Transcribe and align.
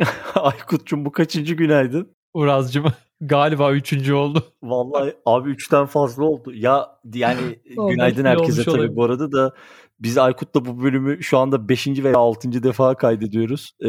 Aykut'cum 0.34 1.04
bu 1.04 1.12
kaçıncı 1.12 1.54
günaydın? 1.54 2.16
Uraz'cım 2.34 2.84
galiba 3.20 3.72
üçüncü 3.72 4.14
oldu. 4.14 4.44
Vallahi 4.62 5.16
abi 5.26 5.50
üçten 5.50 5.86
fazla 5.86 6.24
oldu. 6.24 6.52
Ya 6.54 6.86
yani 7.14 7.40
günaydın 7.90 8.24
herkese 8.24 8.64
tabii 8.64 8.76
olabilir. 8.76 8.96
bu 8.96 9.04
arada 9.04 9.32
da 9.32 9.54
biz 10.00 10.18
Aykut'la 10.18 10.64
bu 10.64 10.82
bölümü 10.82 11.22
şu 11.22 11.38
anda 11.38 11.68
5. 11.68 11.86
veya 11.86 12.16
6. 12.16 12.62
defa 12.62 12.94
kaydediyoruz. 12.94 13.72
Ee, 13.80 13.88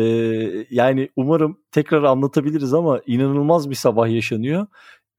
yani 0.70 1.10
umarım 1.16 1.58
tekrar 1.72 2.04
anlatabiliriz 2.04 2.74
ama 2.74 3.02
inanılmaz 3.06 3.70
bir 3.70 3.76
sabah 3.76 4.10
yaşanıyor. 4.10 4.68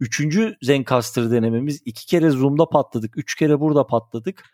Üçüncü 0.01 0.57
Zencaster 0.63 1.31
denememiz. 1.31 1.83
iki 1.85 2.07
kere 2.07 2.31
Zoom'da 2.31 2.69
patladık. 2.69 3.19
Üç 3.19 3.35
kere 3.35 3.61
burada 3.61 3.87
patladık. 3.87 4.45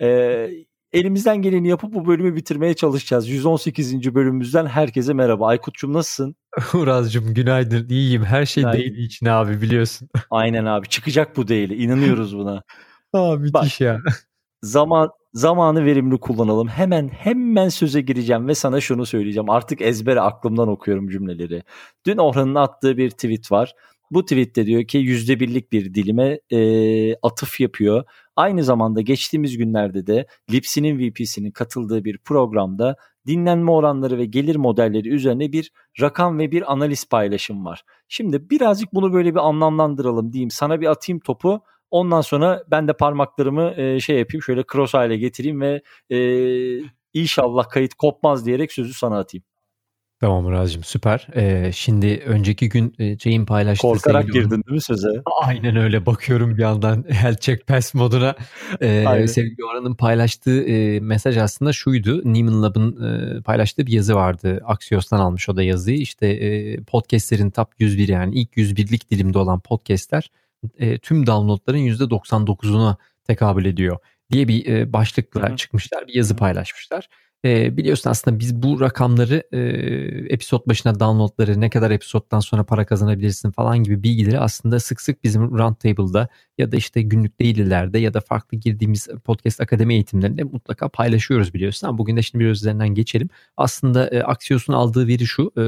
Ee, 0.00 0.50
elimizden 0.96 1.42
geleni 1.42 1.68
yapıp 1.68 1.94
bu 1.94 2.06
bölümü 2.06 2.36
bitirmeye 2.36 2.74
çalışacağız. 2.74 3.28
118. 3.28 4.14
bölümümüzden 4.14 4.66
herkese 4.66 5.12
merhaba. 5.12 5.46
Aykut'cum 5.46 5.92
nasılsın? 5.92 6.36
Uraz'cım 6.74 7.34
günaydın. 7.34 7.88
İyiyim. 7.88 8.24
Her 8.24 8.46
şey 8.46 8.62
günaydın. 8.62 8.80
değil 8.80 8.96
içine 8.96 9.30
abi 9.32 9.62
biliyorsun. 9.62 10.08
Aynen 10.30 10.64
abi. 10.64 10.88
Çıkacak 10.88 11.36
bu 11.36 11.48
değil. 11.48 11.70
İnanıyoruz 11.70 12.38
buna. 12.38 12.62
Aa 13.12 13.36
müthiş 13.36 13.54
Bak, 13.54 13.80
ya. 13.80 14.00
Zaman 14.62 15.10
zamanı 15.34 15.84
verimli 15.84 16.18
kullanalım. 16.20 16.68
Hemen 16.68 17.08
hemen 17.08 17.68
söze 17.68 18.00
gireceğim 18.00 18.48
ve 18.48 18.54
sana 18.54 18.80
şunu 18.80 19.06
söyleyeceğim. 19.06 19.50
Artık 19.50 19.80
ezbere 19.80 20.20
aklımdan 20.20 20.68
okuyorum 20.68 21.08
cümleleri. 21.08 21.62
Dün 22.06 22.16
Orhan'ın 22.16 22.54
attığı 22.54 22.96
bir 22.96 23.10
tweet 23.10 23.52
var. 23.52 23.74
Bu 24.10 24.24
tweette 24.24 24.66
diyor 24.66 24.84
ki 24.84 24.98
yüzde 24.98 25.40
birlik 25.40 25.72
bir 25.72 25.94
dilime 25.94 26.40
e, 26.50 27.16
atıf 27.16 27.60
yapıyor. 27.60 28.04
Aynı 28.36 28.64
zamanda 28.64 29.00
geçtiğimiz 29.00 29.58
günlerde 29.58 30.06
de 30.06 30.26
Lipsi'nin 30.52 30.98
VP'sinin 30.98 31.50
katıldığı 31.50 32.04
bir 32.04 32.18
programda 32.18 32.96
dinlenme 33.26 33.70
oranları 33.70 34.18
ve 34.18 34.24
gelir 34.24 34.56
modelleri 34.56 35.08
üzerine 35.08 35.52
bir 35.52 35.72
rakam 36.00 36.38
ve 36.38 36.50
bir 36.50 36.72
analiz 36.72 37.08
paylaşım 37.08 37.64
var. 37.64 37.82
Şimdi 38.08 38.50
birazcık 38.50 38.94
bunu 38.94 39.12
böyle 39.12 39.34
bir 39.34 39.48
anlamlandıralım 39.48 40.32
diyeyim. 40.32 40.50
Sana 40.50 40.80
bir 40.80 40.86
atayım 40.86 41.20
topu. 41.20 41.60
Ondan 41.90 42.20
sonra 42.20 42.62
ben 42.70 42.88
de 42.88 42.92
parmaklarımı 42.92 43.74
e, 43.76 44.00
şey 44.00 44.18
yapayım 44.18 44.42
şöyle 44.42 44.64
cross 44.72 44.94
hale 44.94 45.16
getireyim 45.16 45.60
ve 45.60 45.82
e, 46.10 46.18
inşallah 47.14 47.68
kayıt 47.68 47.94
kopmaz 47.94 48.46
diyerek 48.46 48.72
sözü 48.72 48.92
sana 48.92 49.18
atayım. 49.18 49.44
Tamam 50.20 50.44
Murat'cığım 50.44 50.84
süper. 50.84 51.28
Ee, 51.34 51.70
şimdi 51.72 52.22
önceki 52.26 52.68
gün 52.68 52.94
e, 52.98 53.18
Jay'in 53.18 53.46
paylaştığı... 53.46 53.82
Korkarak 53.82 54.32
girdin 54.32 54.50
değil 54.50 54.74
mi 54.74 54.80
söze? 54.80 55.08
Aynen 55.42 55.76
öyle 55.76 56.06
bakıyorum 56.06 56.56
bir 56.56 56.62
yandan 56.62 57.04
health 57.08 57.40
check 57.40 57.66
pass 57.66 57.94
moduna. 57.94 58.34
Ee, 58.80 59.26
sevgili 59.28 59.64
Orhan'ın 59.64 59.94
paylaştığı 59.94 60.62
e, 60.62 61.00
mesaj 61.00 61.36
aslında 61.36 61.72
şuydu. 61.72 62.22
Neiman 62.24 62.62
Lab'ın 62.62 63.02
e, 63.02 63.40
paylaştığı 63.42 63.86
bir 63.86 63.92
yazı 63.92 64.14
vardı. 64.14 64.62
Axios'tan 64.64 65.18
almış 65.18 65.48
o 65.48 65.56
da 65.56 65.62
yazıyı. 65.62 65.98
İşte 65.98 66.26
e, 66.26 66.76
podcastlerin 66.76 67.50
top 67.50 67.68
101 67.78 68.08
yani 68.08 68.34
ilk 68.34 68.56
101'lik 68.56 69.10
dilimde 69.10 69.38
olan 69.38 69.60
podcastler 69.60 70.30
e, 70.78 70.98
tüm 70.98 71.26
downloadların 71.26 71.78
%99'una 71.78 72.96
tekabül 73.24 73.64
ediyor 73.64 73.98
diye 74.30 74.48
bir 74.48 74.66
e, 74.66 74.92
başlıkla 74.92 75.48
Hı-hı. 75.48 75.56
çıkmışlar. 75.56 76.06
Bir 76.06 76.14
yazı 76.14 76.36
paylaşmışlar. 76.36 77.08
E, 77.44 77.76
biliyorsun 77.76 78.10
aslında 78.10 78.38
biz 78.38 78.62
bu 78.62 78.80
rakamları 78.80 79.42
e, 79.52 79.58
episod 80.34 80.66
başına 80.66 81.00
downloadları 81.00 81.60
ne 81.60 81.70
kadar 81.70 81.90
episoddan 81.90 82.40
sonra 82.40 82.64
para 82.64 82.86
kazanabilirsin 82.86 83.50
falan 83.50 83.78
gibi 83.82 84.02
bilgileri 84.02 84.40
aslında 84.40 84.80
sık 84.80 85.00
sık 85.00 85.24
bizim 85.24 85.58
Roundtable'da 85.58 86.28
ya 86.58 86.72
da 86.72 86.76
işte 86.76 87.02
günlük 87.02 87.40
değillilerde 87.40 87.98
ya 87.98 88.14
da 88.14 88.20
farklı 88.20 88.58
girdiğimiz 88.58 89.08
podcast 89.24 89.60
akademi 89.60 89.94
eğitimlerinde 89.94 90.42
mutlaka 90.42 90.88
paylaşıyoruz 90.88 91.54
biliyorsun. 91.54 91.86
Ama 91.86 91.98
bugün 91.98 92.16
de 92.16 92.22
şimdi 92.22 92.44
biraz 92.44 92.58
üzerinden 92.58 92.88
geçelim. 92.88 93.28
Aslında 93.56 94.08
e, 94.08 94.22
Axios'un 94.22 94.72
aldığı 94.72 95.06
veri 95.06 95.26
şu. 95.26 95.52
E, 95.56 95.62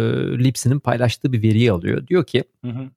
Lipsy'nin 0.45 0.81
paylaştığı 0.81 1.33
bir 1.33 1.43
veriyi 1.43 1.73
alıyor. 1.73 2.07
Diyor 2.07 2.25
ki 2.25 2.45
hı 2.65 2.71
hı. 2.71 2.91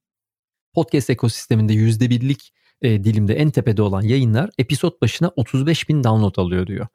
podcast 0.73 1.09
ekosisteminde 1.09 1.73
%1'lik 1.73 2.53
e, 2.81 3.03
dilimde 3.03 3.33
en 3.33 3.49
tepede 3.49 3.81
olan 3.81 4.01
yayınlar 4.01 4.49
episod 4.57 5.01
başına 5.01 5.31
35 5.35 5.89
bin 5.89 6.03
download 6.03 6.35
alıyor 6.35 6.67
diyor. 6.67 6.87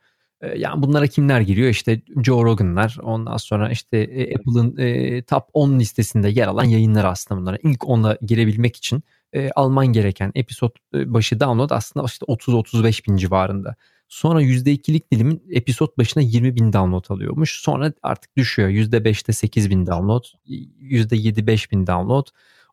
Yani 0.56 0.82
bunlara 0.82 1.06
kimler 1.06 1.40
giriyor? 1.40 1.68
İşte 1.68 2.02
Joe 2.24 2.44
Rogan'lar, 2.44 2.96
ondan 3.02 3.36
sonra 3.36 3.70
işte 3.70 4.02
Apple'ın 4.38 4.76
e, 4.76 5.22
top 5.22 5.44
10 5.52 5.78
listesinde 5.78 6.28
yer 6.28 6.46
alan 6.46 6.64
yayınlar 6.64 7.04
aslında 7.04 7.40
bunlara. 7.40 7.58
İlk 7.62 7.80
10'a 7.80 8.18
girebilmek 8.22 8.76
için 8.76 9.02
e, 9.32 9.50
alman 9.50 9.86
gereken 9.86 10.32
episod 10.34 10.70
başı 10.94 11.40
download 11.40 11.70
aslında 11.70 12.06
işte 12.06 12.26
30-35 12.26 13.08
bin 13.08 13.16
civarında. 13.16 13.76
Sonra 14.08 14.42
%2'lik 14.42 15.12
dilimin 15.12 15.42
episod 15.50 15.98
başına 15.98 16.22
20 16.22 16.56
bin 16.56 16.72
download 16.72 17.04
alıyormuş. 17.10 17.60
Sonra 17.60 17.92
artık 18.02 18.36
düşüyor. 18.36 18.68
%5'te 18.68 19.32
8 19.32 19.70
bin 19.70 19.86
download, 19.86 20.24
%7 20.46 21.46
5 21.46 21.72
bin 21.72 21.86
download. 21.86 22.26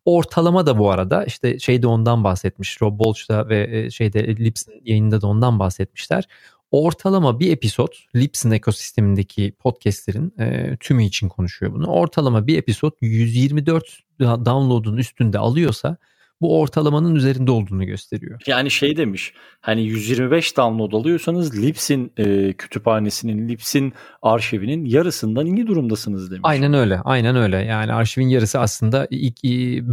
Ortalama 0.06 0.66
da 0.66 0.78
bu 0.78 0.92
arada 0.92 1.26
işte 1.26 1.60
şeyde 1.60 1.88
ondan 1.88 2.24
bahsetmiş. 2.24 2.82
Rob 2.82 3.00
Bolch'da 3.00 3.50
ve 3.50 3.90
şeyde 3.92 4.28
Lips'in 4.28 4.82
yayında 4.84 5.22
da 5.22 5.28
ondan 5.28 5.60
bahsetmişler 5.60 6.28
ortalama 6.74 7.40
bir 7.40 7.52
episod 7.52 7.94
Lipsin 8.16 8.52
ekosistemindeki 8.52 9.54
podcastlerin 9.60 10.34
e, 10.40 10.78
tümü 10.80 11.04
için 11.04 11.30
konuşuyor 11.30 11.74
bunu. 11.74 11.88
Ortalama 11.88 12.48
bir 12.48 12.58
episod 12.58 12.92
124 13.02 14.00
download'un 14.20 14.98
üstünde 14.98 15.40
alıyorsa 15.40 15.98
bu 16.44 16.60
ortalamanın 16.60 17.16
üzerinde 17.16 17.52
olduğunu 17.52 17.86
gösteriyor. 17.86 18.42
Yani 18.48 18.72
şey 18.72 18.98
demiş 18.98 19.34
hani 19.62 19.84
125 19.84 20.58
download 20.58 20.94
alıyorsanız 20.94 21.62
Lipsin 21.62 22.12
e, 22.18 22.54
kütüphanesinin 22.54 23.50
Lipsin 23.50 23.94
arşivinin 24.22 24.86
yarısından 24.86 25.46
iyi 25.46 25.68
durumdasınız 25.68 26.32
demiş. 26.32 26.42
Aynen 26.44 26.74
öyle 26.74 27.00
aynen 27.00 27.36
öyle 27.36 27.58
yani 27.58 27.94
arşivin 27.94 28.28
yarısı 28.28 28.60
aslında 28.60 29.08
ilk 29.10 29.44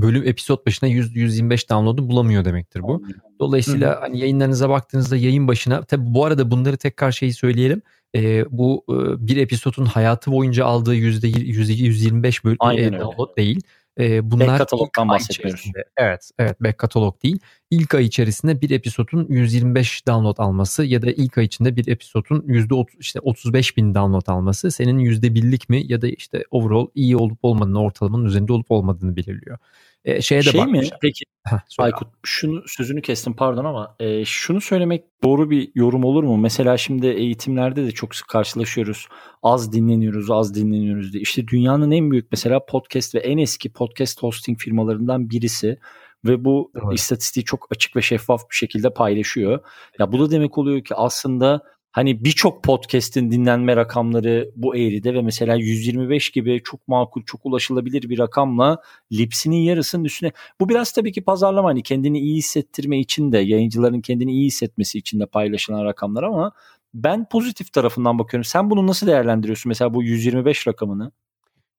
bölüm 0.02 0.28
episod 0.28 0.66
başına 0.66 0.88
100, 0.88 1.16
125 1.16 1.70
download'u 1.70 2.08
bulamıyor 2.08 2.44
demektir 2.44 2.82
bu. 2.82 3.02
Dolayısıyla 3.40 3.92
Hı-hı. 3.92 4.00
hani 4.00 4.18
yayınlarınıza 4.18 4.68
baktığınızda 4.68 5.16
yayın 5.16 5.48
başına 5.48 5.82
tabi 5.82 6.02
bu 6.06 6.24
arada 6.24 6.50
bunları 6.50 6.76
tekrar 6.76 7.12
şeyi 7.12 7.32
söyleyelim. 7.32 7.82
E, 8.14 8.44
bu 8.50 8.84
e, 8.88 9.26
bir 9.26 9.36
episodun 9.36 9.84
hayatı 9.84 10.32
boyunca 10.32 10.64
aldığı 10.64 10.94
yüzde 10.94 11.28
125 11.28 12.44
bölüm 12.44 12.58
e, 12.78 12.92
download 12.92 13.36
değil. 13.36 13.60
E, 14.00 14.30
bunlar 14.30 14.48
back 14.48 14.58
katalogdan 14.58 15.08
bahsetmiyoruz. 15.08 15.72
Evet, 15.96 16.30
evet 16.38 16.60
back 16.60 16.78
katalog 16.78 17.22
değil. 17.22 17.40
İlk 17.70 17.94
ay 17.94 18.04
içerisinde 18.04 18.60
bir 18.60 18.70
episodun 18.70 19.26
125 19.28 20.06
download 20.06 20.38
alması 20.38 20.84
ya 20.84 21.02
da 21.02 21.10
ilk 21.10 21.38
ay 21.38 21.44
içinde 21.44 21.76
bir 21.76 21.88
episodun 21.88 22.40
%30 22.40 22.86
işte 22.98 23.20
35 23.20 23.76
bin 23.76 23.94
download 23.94 24.26
alması 24.26 24.70
senin 24.70 24.98
%1'lik 24.98 25.68
mi 25.68 25.82
ya 25.86 26.02
da 26.02 26.08
işte 26.08 26.44
overall 26.50 26.86
iyi 26.94 27.16
olup 27.16 27.38
olmadığını 27.42 27.82
ortalamanın 27.82 28.24
üzerinde 28.24 28.52
olup 28.52 28.70
olmadığını 28.70 29.16
belirliyor. 29.16 29.58
E, 30.04 30.22
şeye 30.22 30.40
de 30.40 30.50
şey 30.50 30.66
mi? 30.66 30.88
Peki 31.02 31.24
Heh, 31.46 31.58
Aykut 31.78 32.08
şunu 32.22 32.62
sözünü 32.66 33.02
kestim 33.02 33.36
pardon 33.36 33.64
ama 33.64 33.96
e, 34.00 34.24
şunu 34.24 34.60
söylemek 34.60 35.04
doğru 35.24 35.50
bir 35.50 35.70
yorum 35.74 36.04
olur 36.04 36.24
mu? 36.24 36.36
Mesela 36.36 36.76
şimdi 36.76 37.06
eğitimlerde 37.06 37.86
de 37.86 37.90
çok 37.90 38.14
sık 38.14 38.28
karşılaşıyoruz. 38.28 39.08
Az 39.42 39.72
dinleniyoruz, 39.72 40.30
az 40.30 40.54
dinleniyoruz 40.54 41.12
diye. 41.12 41.22
İşte 41.22 41.48
dünyanın 41.48 41.90
en 41.90 42.10
büyük 42.10 42.32
mesela 42.32 42.66
podcast 42.66 43.14
ve 43.14 43.18
en 43.18 43.38
eski 43.38 43.72
podcast 43.72 44.22
hosting 44.22 44.58
firmalarından 44.58 45.30
birisi 45.30 45.78
ve 46.24 46.44
bu 46.44 46.72
evet. 46.74 46.98
istatistiği 46.98 47.44
çok 47.44 47.66
açık 47.70 47.96
ve 47.96 48.02
şeffaf 48.02 48.50
bir 48.50 48.56
şekilde 48.56 48.94
paylaşıyor. 48.94 49.60
Ya 49.98 50.12
bu 50.12 50.20
da 50.20 50.30
demek 50.30 50.58
oluyor 50.58 50.84
ki 50.84 50.94
aslında 50.94 51.62
hani 51.92 52.24
birçok 52.24 52.64
podcast'in 52.64 53.30
dinlenme 53.30 53.76
rakamları 53.76 54.50
bu 54.56 54.76
eğride 54.76 55.14
ve 55.14 55.22
mesela 55.22 55.54
125 55.54 56.30
gibi 56.30 56.62
çok 56.64 56.88
makul, 56.88 57.22
çok 57.22 57.46
ulaşılabilir 57.46 58.08
bir 58.08 58.18
rakamla 58.18 58.82
Lips'inin 59.12 59.56
yarısının 59.56 60.04
üstüne. 60.04 60.32
Bu 60.60 60.68
biraz 60.68 60.92
tabii 60.92 61.12
ki 61.12 61.24
pazarlama 61.24 61.68
hani 61.68 61.82
kendini 61.82 62.18
iyi 62.18 62.36
hissettirme 62.36 62.98
için 62.98 63.32
de 63.32 63.38
yayıncıların 63.38 64.00
kendini 64.00 64.32
iyi 64.32 64.46
hissetmesi 64.46 64.98
için 64.98 65.20
de 65.20 65.26
paylaşılan 65.26 65.84
rakamlar 65.84 66.22
ama 66.22 66.52
ben 66.94 67.28
pozitif 67.28 67.72
tarafından 67.72 68.18
bakıyorum. 68.18 68.44
Sen 68.44 68.70
bunu 68.70 68.86
nasıl 68.86 69.06
değerlendiriyorsun 69.06 69.70
mesela 69.70 69.94
bu 69.94 70.02
125 70.02 70.66
rakamını? 70.66 71.12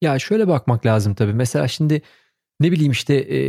Ya 0.01 0.19
şöyle 0.19 0.48
bakmak 0.48 0.86
lazım 0.86 1.16
tabii. 1.16 1.33
Mesela 1.33 1.68
şimdi 1.68 2.01
ne 2.62 2.72
bileyim 2.72 2.92
işte 2.92 3.16
e, 3.16 3.40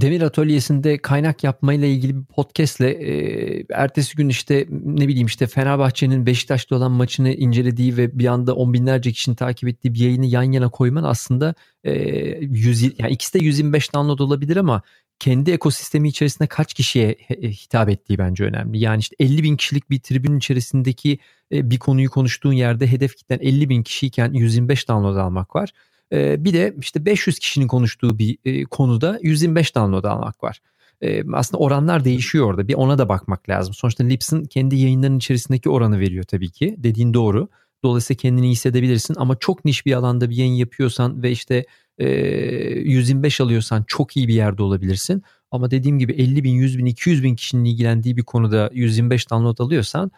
demir 0.00 0.22
atölyesinde 0.22 0.98
kaynak 0.98 1.44
yapmayla 1.44 1.88
ilgili 1.88 2.16
bir 2.16 2.24
podcastle 2.24 2.90
e, 2.90 3.66
ertesi 3.70 4.16
gün 4.16 4.28
işte 4.28 4.66
ne 4.70 5.08
bileyim 5.08 5.26
işte 5.26 5.46
Fenerbahçe'nin 5.46 6.26
Beşiktaş'ta 6.26 6.76
olan 6.76 6.92
maçını 6.92 7.32
incelediği 7.32 7.96
ve 7.96 8.18
bir 8.18 8.26
anda 8.26 8.54
on 8.54 8.72
binlerce 8.72 9.12
kişinin 9.12 9.36
takip 9.36 9.68
ettiği 9.68 9.94
bir 9.94 9.98
yayını 9.98 10.26
yan 10.26 10.52
yana 10.52 10.68
koyman 10.68 11.04
aslında 11.04 11.54
e, 11.84 11.92
100, 12.40 12.82
yani 12.82 13.12
ikisi 13.12 13.40
de 13.40 13.44
125 13.44 13.94
download 13.94 14.18
olabilir 14.18 14.56
ama 14.56 14.82
kendi 15.18 15.50
ekosistemi 15.50 16.08
içerisinde 16.08 16.48
kaç 16.48 16.74
kişiye 16.74 17.16
hitap 17.42 17.88
ettiği 17.88 18.18
bence 18.18 18.44
önemli. 18.44 18.78
Yani 18.78 19.00
işte 19.00 19.16
50 19.18 19.42
bin 19.42 19.56
kişilik 19.56 19.90
bir 19.90 20.00
tribün 20.00 20.38
içerisindeki 20.38 21.18
e, 21.52 21.70
bir 21.70 21.78
konuyu 21.78 22.10
konuştuğun 22.10 22.52
yerde 22.52 22.86
hedef 22.86 23.16
kitlen 23.16 23.38
50 23.42 23.68
bin 23.68 23.82
kişiyken 23.82 24.32
125 24.32 24.88
download 24.88 25.16
almak 25.16 25.56
var. 25.56 25.72
Ee, 26.12 26.44
bir 26.44 26.52
de 26.52 26.74
işte 26.80 27.04
500 27.04 27.38
kişinin 27.38 27.66
konuştuğu 27.66 28.18
bir 28.18 28.38
e, 28.44 28.64
konuda 28.64 29.18
125 29.22 29.74
download 29.76 30.04
almak 30.04 30.42
var. 30.42 30.60
Ee, 31.02 31.22
aslında 31.32 31.62
oranlar 31.62 32.04
değişiyor 32.04 32.46
orada. 32.46 32.68
Bir 32.68 32.74
ona 32.74 32.98
da 32.98 33.08
bakmak 33.08 33.48
lazım. 33.48 33.74
Sonuçta 33.74 34.04
Lips'in 34.04 34.44
kendi 34.44 34.76
yayınlarının 34.76 35.18
içerisindeki 35.18 35.70
oranı 35.70 36.00
veriyor 36.00 36.24
tabii 36.24 36.50
ki. 36.50 36.74
Dediğin 36.78 37.14
doğru. 37.14 37.48
Dolayısıyla 37.84 38.18
kendini 38.18 38.50
hissedebilirsin 38.50 39.14
ama 39.18 39.36
çok 39.36 39.64
niş 39.64 39.86
bir 39.86 39.92
alanda 39.92 40.30
bir 40.30 40.36
yayın 40.36 40.52
yapıyorsan 40.52 41.22
ve 41.22 41.30
işte 41.30 41.64
e, 41.98 42.08
125 42.08 43.40
alıyorsan 43.40 43.84
çok 43.86 44.16
iyi 44.16 44.28
bir 44.28 44.34
yerde 44.34 44.62
olabilirsin. 44.62 45.22
Ama 45.50 45.70
dediğim 45.70 45.98
gibi 45.98 46.12
50 46.12 46.44
bin, 46.44 46.50
100 46.50 46.78
bin, 46.78 46.86
200 46.86 47.22
bin 47.22 47.34
kişinin 47.34 47.64
ilgilendiği 47.64 48.16
bir 48.16 48.22
konuda 48.22 48.70
125 48.72 49.30
download 49.30 49.58
alıyorsan 49.58 50.10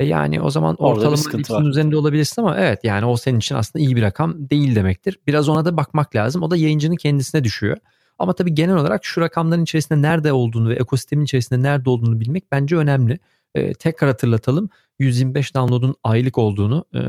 e 0.00 0.04
yani 0.04 0.40
o 0.40 0.50
zaman 0.50 0.74
ortalama 0.74 1.16
Lips'in 1.34 1.64
üzerinde 1.64 1.96
olabilirsin 1.96 2.42
ama 2.42 2.56
evet 2.58 2.80
yani 2.84 3.06
o 3.06 3.16
senin 3.16 3.38
için 3.38 3.54
aslında 3.54 3.84
iyi 3.84 3.96
bir 3.96 4.02
rakam 4.02 4.50
değil 4.50 4.74
demektir. 4.74 5.18
Biraz 5.26 5.48
ona 5.48 5.64
da 5.64 5.76
bakmak 5.76 6.16
lazım. 6.16 6.42
O 6.42 6.50
da 6.50 6.56
yayıncının 6.56 6.96
kendisine 6.96 7.44
düşüyor. 7.44 7.76
Ama 8.18 8.32
tabii 8.32 8.54
genel 8.54 8.76
olarak 8.76 9.04
şu 9.04 9.20
rakamların 9.20 9.62
içerisinde 9.62 10.02
nerede 10.02 10.32
olduğunu 10.32 10.68
ve 10.68 10.74
ekosistemin 10.74 11.24
içerisinde 11.24 11.62
nerede 11.62 11.90
olduğunu 11.90 12.20
bilmek 12.20 12.52
bence 12.52 12.76
önemli. 12.76 13.18
Ee, 13.56 13.74
tekrar 13.74 14.10
hatırlatalım 14.10 14.68
125 14.98 15.54
download'un 15.54 15.94
aylık 16.04 16.38
olduğunu 16.38 16.84
e, 16.94 17.00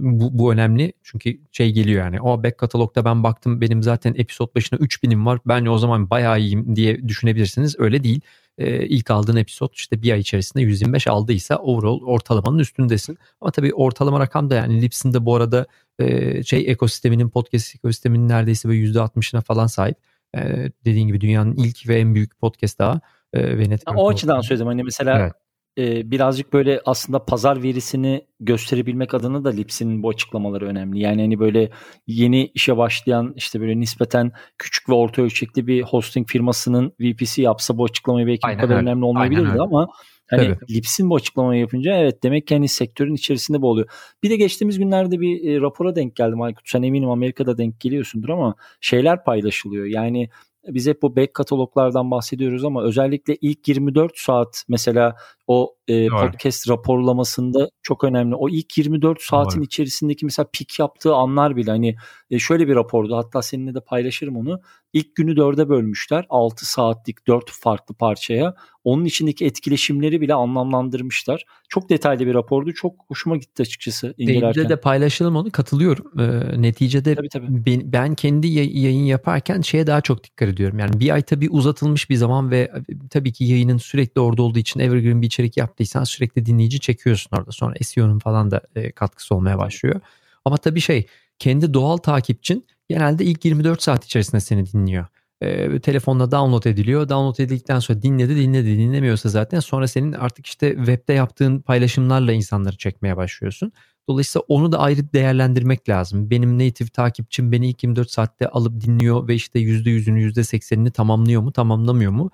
bu, 0.00 0.38
bu 0.38 0.52
önemli 0.52 0.92
çünkü 1.02 1.40
şey 1.52 1.72
geliyor 1.72 2.04
yani 2.04 2.20
o 2.20 2.42
back 2.42 2.58
katalogda 2.58 3.04
ben 3.04 3.22
baktım 3.22 3.60
benim 3.60 3.82
zaten 3.82 4.14
episod 4.16 4.54
başına 4.54 4.78
3000'im 4.78 5.26
var 5.26 5.38
ben 5.46 5.66
o 5.66 5.78
zaman 5.78 6.10
bayağı 6.10 6.40
iyiyim 6.40 6.76
diye 6.76 7.08
düşünebilirsiniz 7.08 7.76
öyle 7.78 8.04
değil 8.04 8.20
e, 8.58 8.86
ilk 8.86 9.10
aldığın 9.10 9.36
episod 9.36 9.72
işte 9.74 10.02
bir 10.02 10.12
ay 10.12 10.20
içerisinde 10.20 10.62
125 10.62 11.06
aldıysa 11.06 11.56
overall 11.56 12.00
ortalamanın 12.02 12.58
üstündesin. 12.58 13.18
Ama 13.40 13.50
tabii 13.50 13.74
ortalama 13.74 14.20
rakam 14.20 14.50
da 14.50 14.54
yani 14.54 14.82
Lips'in 14.82 15.12
de 15.12 15.24
bu 15.24 15.36
arada 15.36 15.66
e, 15.98 16.42
şey 16.42 16.70
ekosisteminin 16.70 17.28
podcast 17.28 17.74
ekosisteminin 17.74 18.28
neredeyse 18.28 18.68
böyle 18.68 18.80
%60'ına 18.80 19.40
falan 19.40 19.66
sahip. 19.66 19.96
E, 20.36 20.40
dediğin 20.84 21.06
gibi 21.06 21.20
dünyanın 21.20 21.54
ilk 21.56 21.88
ve 21.88 21.98
en 21.98 22.14
büyük 22.14 22.40
podcast 22.40 22.78
daha. 22.78 23.00
E, 23.32 23.58
ve 23.58 23.78
o 23.96 24.08
açıdan 24.08 24.40
söyledim 24.40 24.66
hani 24.66 24.84
mesela 24.84 25.18
evet 25.20 25.32
e, 25.78 26.10
birazcık 26.10 26.52
böyle 26.52 26.80
aslında 26.84 27.24
pazar 27.24 27.62
verisini 27.62 28.24
gösterebilmek 28.40 29.14
adına 29.14 29.44
da 29.44 29.50
Lips'in 29.50 30.02
bu 30.02 30.08
açıklamaları 30.08 30.66
önemli. 30.66 31.00
Yani 31.00 31.22
hani 31.22 31.38
böyle 31.38 31.70
yeni 32.06 32.46
işe 32.46 32.76
başlayan 32.76 33.32
işte 33.36 33.60
böyle 33.60 33.80
nispeten 33.80 34.32
küçük 34.58 34.88
ve 34.88 34.94
orta 34.94 35.22
ölçekli 35.22 35.66
bir 35.66 35.82
hosting 35.82 36.28
firmasının 36.28 36.92
VPC 37.00 37.42
yapsa 37.42 37.78
bu 37.78 37.84
açıklamayı 37.84 38.26
belki 38.26 38.46
Aynen 38.46 38.58
bu 38.58 38.62
kadar 38.62 38.76
öyle. 38.76 38.88
önemli 38.88 39.04
olmayabilirdi 39.04 39.48
Aynen 39.48 39.58
ama 39.58 39.88
hani. 40.30 40.54
Lips'in 40.70 41.10
bu 41.10 41.14
açıklamayı 41.14 41.60
yapınca 41.60 41.96
evet 41.96 42.22
demek 42.22 42.46
ki 42.46 42.54
hani 42.54 42.68
sektörün 42.68 43.14
içerisinde 43.14 43.62
bu 43.62 43.68
oluyor. 43.70 43.88
Bir 44.22 44.30
de 44.30 44.36
geçtiğimiz 44.36 44.78
günlerde 44.78 45.20
bir 45.20 45.50
e, 45.50 45.60
rapora 45.60 45.96
denk 45.96 46.16
geldim 46.16 46.42
Aykut. 46.42 46.68
Sen 46.68 46.82
eminim 46.82 47.10
Amerika'da 47.10 47.58
denk 47.58 47.80
geliyorsundur 47.80 48.28
ama 48.28 48.54
şeyler 48.80 49.24
paylaşılıyor. 49.24 49.86
Yani 49.86 50.28
biz 50.74 50.86
hep 50.86 51.02
bu 51.02 51.16
back 51.16 51.34
kataloglardan 51.34 52.10
bahsediyoruz 52.10 52.64
ama 52.64 52.82
özellikle 52.82 53.36
ilk 53.40 53.68
24 53.68 54.18
saat 54.18 54.64
mesela 54.68 55.16
o 55.46 55.74
e, 55.88 56.08
podcast 56.08 56.68
raporlamasında 56.68 57.68
çok 57.82 58.04
önemli. 58.04 58.34
O 58.34 58.48
ilk 58.48 58.78
24 58.78 59.22
saatin 59.22 59.56
Doğru. 59.56 59.64
içerisindeki 59.64 60.24
mesela 60.24 60.48
pik 60.52 60.78
yaptığı 60.78 61.14
anlar 61.14 61.56
bile 61.56 61.70
hani 61.70 61.96
e, 62.30 62.38
şöyle 62.38 62.68
bir 62.68 62.74
rapordu 62.74 63.16
hatta 63.16 63.42
seninle 63.42 63.74
de 63.74 63.80
paylaşırım 63.80 64.36
onu. 64.36 64.60
İlk 64.92 65.16
günü 65.16 65.36
dörde 65.36 65.68
bölmüşler. 65.68 66.26
6 66.28 66.66
saatlik 66.66 67.26
4 67.26 67.50
farklı 67.50 67.94
parçaya. 67.94 68.54
Onun 68.88 69.04
içindeki 69.04 69.46
etkileşimleri 69.46 70.20
bile 70.20 70.34
anlamlandırmışlar. 70.34 71.44
Çok 71.68 71.90
detaylı 71.90 72.26
bir 72.26 72.34
rapordu. 72.34 72.74
Çok 72.74 72.94
hoşuma 73.08 73.36
gitti 73.36 73.62
açıkçası 73.62 74.14
incelerken. 74.18 74.54
Değilde 74.54 74.68
de 74.68 74.80
paylaşalım 74.80 75.36
onu 75.36 75.50
katılıyorum. 75.50 76.20
Ee, 76.20 76.62
neticede 76.62 77.14
tabii, 77.14 77.28
tabii. 77.28 77.46
Ben, 77.66 77.92
ben 77.92 78.14
kendi 78.14 78.46
yayın 78.46 79.04
yaparken 79.04 79.60
şeye 79.60 79.86
daha 79.86 80.00
çok 80.00 80.24
dikkat 80.24 80.48
ediyorum. 80.48 80.78
Yani 80.78 81.00
bir 81.00 81.10
ay 81.10 81.22
tabii 81.22 81.50
uzatılmış 81.50 82.10
bir 82.10 82.14
zaman 82.14 82.50
ve 82.50 82.72
tabii 83.10 83.32
ki 83.32 83.44
yayının 83.44 83.78
sürekli 83.78 84.20
orada 84.20 84.42
olduğu 84.42 84.58
için 84.58 84.80
evergreen 84.80 85.22
bir 85.22 85.26
içerik 85.26 85.56
yaptıysan 85.56 86.04
sürekli 86.04 86.46
dinleyici 86.46 86.80
çekiyorsun 86.80 87.36
orada. 87.36 87.52
Sonra 87.52 87.74
SEO'nun 87.82 88.18
falan 88.18 88.50
da 88.50 88.60
e, 88.74 88.92
katkısı 88.92 89.34
olmaya 89.34 89.58
başlıyor. 89.58 90.00
Ama 90.44 90.56
tabii 90.56 90.80
şey 90.80 91.06
kendi 91.38 91.74
doğal 91.74 91.96
takipçin 91.96 92.66
genelde 92.88 93.24
ilk 93.24 93.44
24 93.44 93.82
saat 93.82 94.04
içerisinde 94.04 94.40
seni 94.40 94.66
dinliyor. 94.72 95.06
E, 95.40 95.80
telefonla 95.80 96.30
download 96.30 96.64
ediliyor. 96.64 97.08
Download 97.08 97.38
edildikten 97.38 97.78
sonra 97.78 98.02
dinledi 98.02 98.36
dinledi 98.36 98.78
dinlemiyorsa 98.78 99.28
zaten 99.28 99.60
sonra 99.60 99.88
senin 99.88 100.12
artık 100.12 100.46
işte 100.46 100.76
webde 100.76 101.12
yaptığın 101.12 101.60
paylaşımlarla 101.60 102.32
insanları 102.32 102.76
çekmeye 102.76 103.16
başlıyorsun. 103.16 103.72
Dolayısıyla 104.08 104.44
onu 104.48 104.72
da 104.72 104.78
ayrı 104.78 105.12
değerlendirmek 105.12 105.88
lazım. 105.88 106.30
Benim 106.30 106.58
native 106.58 106.88
takipçim 106.88 107.52
beni 107.52 107.68
ilk 107.68 107.82
24 107.82 108.10
saatte 108.10 108.48
alıp 108.48 108.80
dinliyor 108.80 109.28
ve 109.28 109.34
işte 109.34 109.58
%100'ünü 109.60 110.20
%80'ini 110.32 110.90
tamamlıyor 110.90 111.42
mu 111.42 111.52
tamamlamıyor 111.52 112.12
mu? 112.12 112.30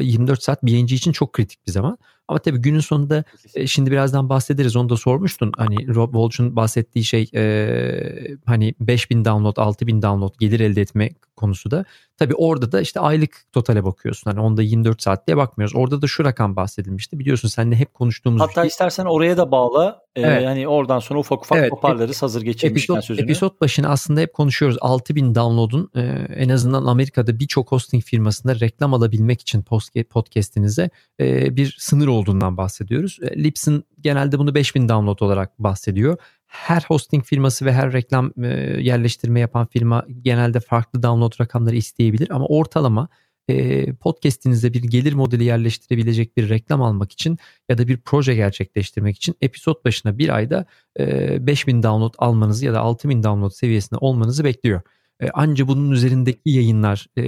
24 0.00 0.42
saat 0.42 0.64
bir 0.64 0.72
yayıncı 0.72 0.94
için 0.94 1.12
çok 1.12 1.32
kritik 1.32 1.66
bir 1.66 1.72
zaman. 1.72 1.98
Ama 2.28 2.38
tabii 2.38 2.58
günün 2.58 2.80
sonunda 2.80 3.24
e, 3.54 3.66
şimdi 3.66 3.90
birazdan 3.90 4.28
bahsederiz 4.28 4.76
onu 4.76 4.88
da 4.88 4.96
sormuştun. 4.96 5.52
Hani 5.56 5.94
Rob 5.94 6.12
Walsh'un 6.12 6.56
bahsettiği 6.56 7.04
şey 7.04 7.30
e, 7.34 8.36
hani 8.46 8.74
5000 8.80 9.24
download 9.24 9.56
6000 9.56 10.02
download 10.02 10.34
gelir 10.38 10.60
elde 10.60 10.80
etme 10.80 11.10
konusu 11.36 11.70
da. 11.70 11.84
Tabii 12.18 12.34
orada 12.34 12.72
da 12.72 12.80
işte 12.80 13.00
aylık 13.00 13.52
totale 13.52 13.84
bakıyorsun. 13.84 14.30
Hani 14.30 14.40
onda 14.40 14.62
24 14.62 15.02
saat 15.02 15.26
diye 15.26 15.36
bakmıyoruz. 15.36 15.76
Orada 15.76 16.02
da 16.02 16.06
şu 16.06 16.24
rakam 16.24 16.56
bahsedilmişti. 16.56 17.18
Biliyorsun 17.18 17.48
seninle 17.48 17.76
hep 17.76 17.94
konuştuğumuz 17.94 18.40
Hatta 18.40 18.60
şey. 18.62 18.68
istersen 18.68 19.04
oraya 19.04 19.36
da 19.36 19.50
bağla. 19.50 20.02
Ee, 20.16 20.20
evet. 20.20 20.42
Yani 20.42 20.68
oradan 20.68 20.98
sonra 20.98 21.20
ufak 21.20 21.42
ufak 21.42 21.58
evet. 21.58 21.70
toparlarız 21.70 22.22
hazır 22.22 22.42
geçirmişken 22.42 22.94
episod, 22.94 23.06
sözünü. 23.06 23.24
Episod 23.24 23.60
başına 23.60 23.88
aslında 23.88 24.20
hep 24.20 24.34
konuşuyoruz. 24.34 24.78
6000 24.80 25.34
download'un 25.34 25.90
e, 25.94 26.00
en 26.36 26.48
azından 26.48 26.84
Amerika'da 26.84 27.38
birçok 27.38 27.72
hosting 27.72 28.04
firmasında 28.04 28.60
reklam 28.60 28.94
alabilmek 28.94 29.40
için 29.40 29.62
podcast'inize 30.10 30.90
e, 31.20 31.56
bir 31.56 31.76
sınır 31.78 32.06
olduğundan 32.12 32.56
bahsediyoruz. 32.56 33.18
E, 33.22 33.44
Lips'in 33.44 33.84
genelde 34.00 34.38
bunu 34.38 34.54
5000 34.54 34.88
download 34.88 35.20
olarak 35.20 35.58
bahsediyor. 35.58 36.16
Her 36.46 36.84
hosting 36.88 37.24
firması 37.24 37.64
ve 37.64 37.72
her 37.72 37.92
reklam 37.92 38.32
e, 38.42 38.46
yerleştirme 38.80 39.40
yapan 39.40 39.66
firma 39.66 40.06
genelde 40.22 40.60
farklı 40.60 41.02
download 41.02 41.40
rakamları 41.40 41.76
isteyebilir 41.76 42.30
ama 42.30 42.46
ortalama 42.46 43.08
e, 43.48 43.86
podcast'inize 43.94 44.72
bir 44.72 44.82
gelir 44.82 45.12
modeli 45.12 45.44
yerleştirebilecek 45.44 46.36
bir 46.36 46.48
reklam 46.48 46.82
almak 46.82 47.12
için 47.12 47.38
ya 47.68 47.78
da 47.78 47.88
bir 47.88 47.96
proje 47.96 48.34
gerçekleştirmek 48.34 49.16
için 49.16 49.34
episod 49.40 49.84
başına 49.84 50.18
bir 50.18 50.28
ayda 50.28 50.66
5000 50.98 51.82
download 51.82 52.14
almanızı 52.18 52.66
ya 52.66 52.74
da 52.74 52.80
6000 52.80 53.22
download 53.22 53.50
seviyesinde 53.50 53.98
olmanızı 53.98 54.44
bekliyor. 54.44 54.80
E, 55.22 55.30
anca 55.30 55.68
bunun 55.68 55.90
üzerindeki 55.90 56.40
yayınlar 56.44 57.06
e, 57.16 57.22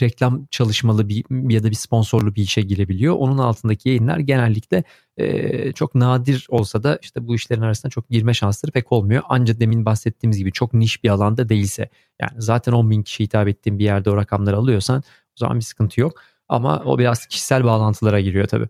reklam 0.00 0.46
çalışmalı 0.50 1.08
bir 1.08 1.24
ya 1.52 1.62
da 1.62 1.70
bir 1.70 1.74
sponsorlu 1.74 2.34
bir 2.34 2.42
işe 2.42 2.62
girebiliyor. 2.62 3.14
Onun 3.14 3.38
altındaki 3.38 3.88
yayınlar 3.88 4.18
genellikle 4.18 4.84
e, 5.16 5.72
çok 5.72 5.94
nadir 5.94 6.46
olsa 6.50 6.82
da 6.82 6.98
işte 7.02 7.26
bu 7.26 7.34
işlerin 7.34 7.60
arasında 7.60 7.90
çok 7.90 8.10
girme 8.10 8.34
şansları 8.34 8.72
pek 8.72 8.92
olmuyor. 8.92 9.22
Anca 9.28 9.60
demin 9.60 9.84
bahsettiğimiz 9.84 10.38
gibi 10.38 10.52
çok 10.52 10.74
niş 10.74 11.04
bir 11.04 11.08
alanda 11.08 11.48
değilse 11.48 11.88
yani 12.20 12.32
zaten 12.38 12.72
10 12.72 12.90
bin 12.90 13.02
kişi 13.02 13.24
hitap 13.24 13.48
ettiğin 13.48 13.78
bir 13.78 13.84
yerde 13.84 14.10
o 14.10 14.16
rakamları 14.16 14.56
alıyorsan 14.56 14.98
o 14.98 15.36
zaman 15.36 15.56
bir 15.56 15.64
sıkıntı 15.64 16.00
yok. 16.00 16.22
Ama 16.48 16.82
o 16.84 16.98
biraz 16.98 17.26
kişisel 17.26 17.64
bağlantılara 17.64 18.20
giriyor 18.20 18.48
tabii. 18.48 18.68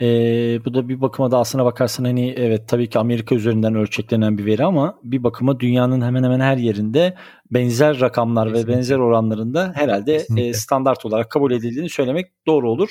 Ee, 0.00 0.60
bu 0.64 0.74
da 0.74 0.88
bir 0.88 1.00
bakıma 1.00 1.30
da 1.30 1.38
aslına 1.38 1.64
bakarsan 1.64 2.04
hani 2.04 2.34
evet 2.36 2.68
tabii 2.68 2.88
ki 2.88 2.98
Amerika 2.98 3.34
üzerinden 3.34 3.74
ölçeklenen 3.74 4.38
bir 4.38 4.46
veri 4.46 4.64
ama 4.64 4.98
bir 5.02 5.22
bakıma 5.22 5.60
dünyanın 5.60 6.00
hemen 6.00 6.24
hemen 6.24 6.40
her 6.40 6.56
yerinde 6.56 7.16
benzer 7.50 8.00
rakamlar 8.00 8.48
Kesinlikle. 8.48 8.72
ve 8.72 8.76
benzer 8.76 8.98
oranlarında 8.98 9.72
herhalde 9.74 10.26
e, 10.36 10.54
standart 10.54 11.04
olarak 11.04 11.30
kabul 11.30 11.52
edildiğini 11.52 11.88
söylemek 11.88 12.26
doğru 12.46 12.70
olur. 12.70 12.90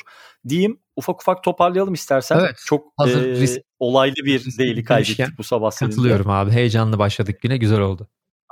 Diyeyim 0.49 0.79
ufak 0.95 1.21
ufak 1.21 1.43
toparlayalım 1.43 1.93
istersen. 1.93 2.39
Evet, 2.39 2.55
Çok 2.65 2.93
hazır 2.97 3.27
e, 3.27 3.31
risk, 3.31 3.61
olaylı 3.79 4.15
bir 4.15 4.57
değili 4.57 4.83
kaydettik 4.83 5.37
bu 5.37 5.43
sabah 5.43 5.71
seninle. 5.71 5.95
Katılıyorum 5.95 6.29
abi 6.29 6.51
heyecanlı 6.51 6.99
başladık 6.99 7.41
güne 7.41 7.57
güzel 7.57 7.79
oldu. 7.79 8.07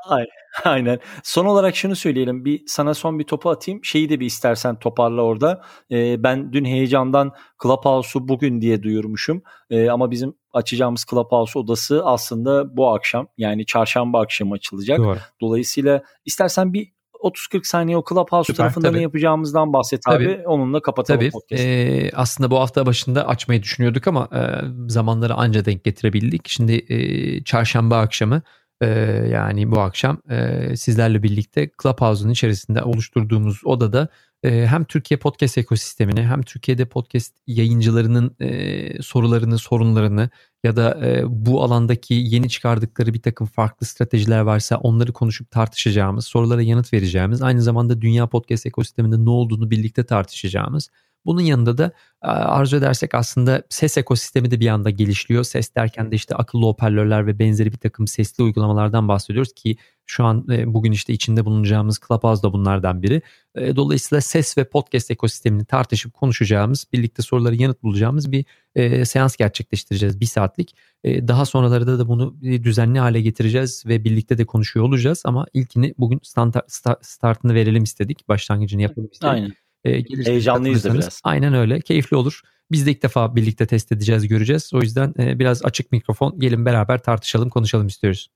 Aynen. 0.64 1.00
Son 1.24 1.46
olarak 1.46 1.76
şunu 1.76 1.96
söyleyelim. 1.96 2.46
Bir 2.46 2.64
sana 2.68 2.94
son 2.94 3.20
bir 3.20 3.24
topu 3.24 3.50
atayım. 3.50 3.84
Şeyi 3.84 4.10
de 4.10 4.20
bir 4.20 4.26
istersen 4.26 4.80
toparla 4.80 5.22
orada. 5.22 5.62
Ee, 5.92 6.24
ben 6.24 6.54
dün 6.54 6.66
heyecandan 6.66 7.32
Clubhouse'u 7.64 8.28
bugün 8.28 8.62
diye 8.62 8.84
duyurmuşum. 8.84 9.42
Ee, 9.70 9.90
ama 9.90 10.12
bizim 10.12 10.34
açacağımız 10.54 11.06
Clubhouse 11.10 11.60
odası 11.60 12.06
aslında 12.06 12.78
bu 12.78 12.94
akşam 12.94 13.28
yani 13.38 13.66
çarşamba 13.66 14.22
akşamı 14.22 14.54
açılacak. 14.54 14.98
Doğru. 14.98 15.18
Dolayısıyla 15.42 16.04
istersen 16.26 16.74
bir 16.74 16.98
30-40 17.24 17.68
saniye 17.68 17.98
o 17.98 18.04
Clubhouse 18.10 18.54
Süper, 18.54 18.58
tarafında 18.58 18.88
tabii. 18.88 18.98
ne 18.98 19.02
yapacağımız 19.02 19.54
bahset 19.54 20.02
tabii. 20.02 20.26
abi. 20.26 20.48
Onunla 20.48 20.82
kapatalım 20.82 21.20
tabii. 21.20 21.32
podcast'ı. 21.32 21.68
Ee, 21.68 22.12
aslında 22.14 22.52
bu 22.52 22.60
hafta 22.60 22.86
başında 22.86 23.28
açmayı 23.28 23.64
düşünüyorduk 23.64 24.08
ama 24.08 24.30
e, 24.34 24.42
zamanları 24.88 25.34
anca 25.34 25.66
denk 25.66 25.84
getirebildik. 25.84 26.50
Şimdi 26.50 26.86
e, 26.90 27.44
çarşamba 27.44 27.98
akşamı 28.00 28.42
e, 28.82 28.88
yani 29.32 29.72
bu 29.72 29.80
akşam 29.80 30.22
e, 30.30 30.76
sizlerle 30.78 31.24
birlikte 31.24 31.70
Clubhouse'un 31.84 32.30
içerisinde 32.30 32.84
oluşturduğumuz 32.84 33.62
odada 33.66 34.08
e, 34.44 34.68
hem 34.68 34.84
Türkiye 34.84 35.18
podcast 35.18 35.58
ekosistemini 35.58 36.24
hem 36.24 36.42
Türkiye'de 36.42 36.86
podcast 36.86 37.34
yayıncılarının 37.48 38.36
e, 38.40 39.02
sorularını, 39.02 39.58
sorunlarını 39.58 40.30
ya 40.64 40.76
da 40.76 41.08
e, 41.08 41.24
bu 41.28 41.64
alandaki 41.64 42.14
yeni 42.14 42.50
çıkardıkları 42.50 43.14
bir 43.14 43.22
takım 43.22 43.48
farklı 43.48 43.88
stratejiler 43.88 44.40
varsa 44.40 44.78
onları 44.78 45.14
konuşup 45.14 45.52
tartışacağımız, 45.52 46.26
sorulara 46.28 46.62
yanıt 46.62 46.94
vereceğimiz, 46.94 47.42
aynı 47.42 47.62
zamanda 47.62 48.02
dünya 48.02 48.28
podcast 48.28 48.66
ekosisteminde 48.66 49.26
ne 49.26 49.30
olduğunu 49.30 49.72
birlikte 49.72 50.04
tartışacağımız 50.04 50.90
Bunun 51.28 51.42
yanında 51.42 51.78
da 51.78 51.92
arzu 52.22 52.78
edersek 52.78 53.16
aslında 53.16 53.64
ses 53.70 53.98
ekosistemi 53.98 54.52
de 54.52 54.60
bir 54.60 54.68
anda 54.68 54.90
gelişiyor. 54.90 55.44
Ses 55.44 55.76
derken 55.76 56.12
de 56.12 56.16
işte 56.16 56.36
akıllı 56.36 56.66
hoparlörler 56.66 57.28
ve 57.28 57.40
benzeri 57.40 57.72
bir 57.72 57.78
takım 57.78 58.08
sesli 58.08 58.44
uygulamalardan 58.44 59.08
bahsediyoruz 59.08 59.54
ki 59.54 59.78
şu 60.08 60.26
an 60.26 60.46
e, 60.52 60.74
bugün 60.74 60.92
işte 60.92 61.14
içinde 61.14 61.46
bulunacağımız 61.46 62.00
Clubhouse 62.08 62.44
da 62.44 62.54
bunlardan 62.54 63.04
biri. 63.04 63.22
E, 63.56 63.76
dolayısıyla 63.76 64.22
ses 64.22 64.58
ve 64.58 64.64
podcast 64.64 65.12
ekosistemini 65.12 65.66
tartışıp 65.66 66.14
konuşacağımız, 66.14 66.86
birlikte 66.94 67.24
soruları 67.24 67.56
yanıt 67.56 67.84
bulacağımız 67.84 68.32
bir 68.32 68.46
e, 68.76 69.06
seans 69.06 69.36
gerçekleştireceğiz 69.36 70.20
bir 70.20 70.26
saatlik. 70.26 70.76
Daha 71.06 71.46
sonraları 71.46 71.88
da 71.88 72.08
bunu 72.08 72.42
düzenli 72.42 73.00
hale 73.00 73.22
getireceğiz 73.22 73.84
ve 73.86 74.04
birlikte 74.04 74.38
de 74.38 74.46
konuşuyor 74.46 74.86
olacağız 74.86 75.22
ama 75.26 75.46
ilkini 75.54 75.94
bugün 75.98 76.20
start, 76.24 77.06
startını 77.06 77.54
verelim 77.54 77.84
istedik, 77.84 78.28
başlangıcını 78.28 78.82
yapalım 78.82 79.10
istedik. 79.12 79.34
Aynen. 79.34 79.67
E, 79.86 80.04
Heyecanlıyız 80.26 80.84
da 80.84 80.94
biraz. 80.94 81.22
Aynen 81.24 81.54
öyle, 81.54 81.82
keyifli 81.82 82.18
olur. 82.18 82.42
Biz 82.72 82.86
de 82.86 82.92
ilk 82.92 83.04
defa 83.04 83.36
birlikte 83.36 83.66
test 83.66 83.92
edeceğiz, 83.92 84.28
göreceğiz. 84.28 84.72
O 84.74 84.82
yüzden 84.82 85.14
e, 85.20 85.40
biraz 85.40 85.66
açık 85.66 85.92
mikrofon, 85.92 86.40
gelin 86.40 86.66
beraber 86.66 87.04
tartışalım, 87.04 87.50
konuşalım 87.50 87.88
istiyoruz. 87.88 88.30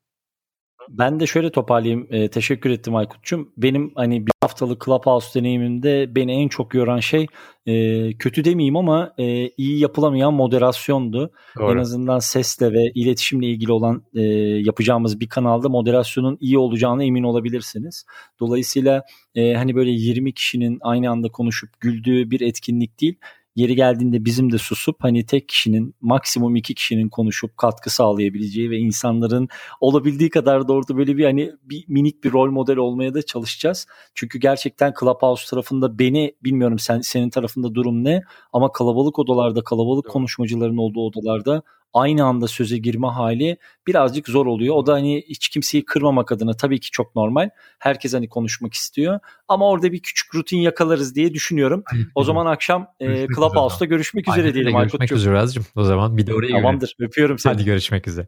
Ben 0.90 1.20
de 1.20 1.28
şöyle 1.28 1.52
toparlayayım. 1.52 2.08
E, 2.10 2.30
teşekkür 2.30 2.70
ettim 2.70 2.96
Aykut'cum. 2.96 3.52
Benim 3.58 3.92
hani 3.96 4.28
bir 4.28 4.32
haftalık 4.42 4.86
Clubhouse 4.86 5.40
deneyimimde 5.40 6.16
beni 6.16 6.32
en 6.32 6.48
çok 6.48 6.74
yoran 6.74 7.00
şey 7.00 7.28
e, 7.66 8.14
kötü 8.14 8.46
demeyeyim 8.46 8.76
ama 8.76 9.14
e, 9.18 9.50
iyi 9.50 9.80
yapılamayan 9.80 10.34
moderasyondu. 10.34 11.32
Doğru. 11.60 11.72
En 11.72 11.78
azından 11.78 12.20
sesle 12.20 12.74
ve 12.74 12.92
iletişimle 12.96 13.48
ilgili 13.48 13.72
olan 13.72 14.04
e, 14.14 14.22
yapacağımız 14.66 15.20
bir 15.20 15.30
kanalda 15.30 15.70
moderasyonun 15.70 16.38
iyi 16.42 16.58
olacağına 16.58 17.04
emin 17.04 17.24
olabilirsiniz. 17.24 18.06
Dolayısıyla 18.40 19.04
e, 19.36 19.54
hani 19.54 19.76
böyle 19.76 19.92
20 19.92 20.34
kişinin 20.34 20.78
aynı 20.82 21.10
anda 21.10 21.30
konuşup 21.30 21.80
güldüğü 21.80 22.32
bir 22.32 22.42
etkinlik 22.42 23.02
değil 23.02 23.16
yeri 23.56 23.76
geldiğinde 23.76 24.26
bizim 24.26 24.52
de 24.52 24.58
susup 24.58 24.96
hani 25.00 25.26
tek 25.26 25.50
kişinin 25.50 25.96
maksimum 26.02 26.56
iki 26.56 26.76
kişinin 26.76 27.10
konuşup 27.10 27.58
katkı 27.58 27.90
sağlayabileceği 27.90 28.70
ve 28.70 28.78
insanların 28.78 29.48
olabildiği 29.80 30.30
kadar 30.30 30.68
da 30.68 30.74
orada 30.74 30.98
böyle 30.98 31.18
bir 31.18 31.26
hani 31.26 31.52
bir 31.64 31.86
minik 31.88 32.24
bir 32.24 32.32
rol 32.32 32.52
model 32.52 32.78
olmaya 32.78 33.14
da 33.14 33.22
çalışacağız. 33.22 33.88
Çünkü 34.16 34.40
gerçekten 34.40 34.94
Clubhouse 35.00 35.50
tarafında 35.50 36.00
beni 36.00 36.36
bilmiyorum 36.44 36.80
sen 36.80 37.02
senin 37.02 37.30
tarafında 37.30 37.76
durum 37.76 38.04
ne 38.04 38.22
ama 38.54 38.72
kalabalık 38.72 39.20
odalarda 39.20 39.64
kalabalık 39.64 40.10
konuşmacıların 40.10 40.78
olduğu 40.78 41.02
odalarda 41.06 41.64
aynı 41.94 42.26
anda 42.26 42.48
söze 42.48 42.78
girme 42.78 43.08
hali 43.08 43.58
birazcık 43.88 44.28
zor 44.28 44.46
oluyor. 44.46 44.76
O 44.76 44.86
da 44.86 44.94
hani 44.94 45.24
hiç 45.28 45.50
kimseyi 45.50 45.86
kırmamak 45.86 46.32
adına 46.32 46.54
tabii 46.54 46.80
ki 46.80 46.92
çok 46.92 47.16
normal. 47.16 47.50
Herkes 47.80 48.14
hani 48.14 48.30
konuşmak 48.30 48.74
istiyor. 48.74 49.20
Ama 49.48 49.70
orada 49.70 49.92
bir 49.92 50.00
küçük 50.02 50.36
rutin 50.36 50.58
yakalarız 50.58 51.16
diye 51.16 51.34
düşünüyorum. 51.34 51.84
O 52.16 52.24
zaman 52.24 52.46
akşam 52.46 52.88
e, 53.00 53.28
Clubhouse'da 53.36 53.86
görüşmek 53.86 54.28
üzere 54.28 54.42
Aynen, 54.42 54.54
diyelim 54.54 54.78
Görüşmek 54.78 55.12
üzere 55.12 55.40
Azcığım. 55.40 55.66
O 55.76 55.84
zaman 55.84 56.18
bir 56.18 56.28
de 56.28 56.34
oraya 56.34 56.52
Tamamdır. 56.52 56.96
Öpüyorum 57.00 57.40
seni. 57.40 57.54
Hadi 57.54 57.66
görüşmek 57.66 58.08
üzere. 58.08 58.28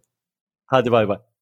Hadi 0.65 0.91
bay 0.91 1.07
bay. 1.07 1.32